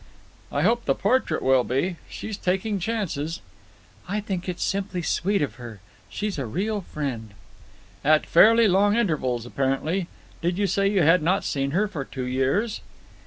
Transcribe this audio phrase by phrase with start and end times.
[0.51, 1.97] "I hope the portrait will be.
[2.09, 3.39] She's taking chances."
[4.09, 5.79] "I think it's simply sweet of her.
[6.09, 7.35] She's a real friend."
[8.03, 10.07] "At fairly long intervals, apparently.
[10.41, 12.81] Did you say you had not seen her for two years?"